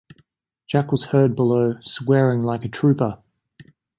[0.65, 3.19] Jack was heard below, swearing like a trooper.